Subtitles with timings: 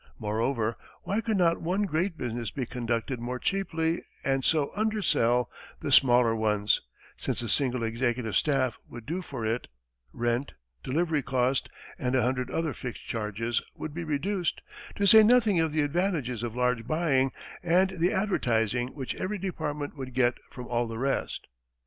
[0.17, 0.73] Moreover,
[1.03, 6.33] why could not one great business be conducted more cheaply, and so undersell, the small
[6.35, 6.81] ones,
[7.17, 9.67] since a single executive staff would do for it,
[10.11, 10.53] rent,
[10.83, 11.69] delivery cost,
[11.99, 14.61] and a hundred other fixed charges would be reduced,
[14.95, 17.31] to say nothing of the advantages of large buying,
[17.61, 21.45] and the advertising which every department would get from all the rest?